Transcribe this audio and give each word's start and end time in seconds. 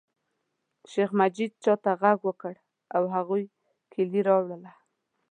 شیخ 0.91 1.09
مجید 1.19 1.51
چاته 1.63 1.91
غږ 2.01 2.19
وکړ 2.25 2.55
او 2.95 3.03
هغوی 3.15 3.43
کیلي 3.91 4.21
راوړله. 4.27 4.71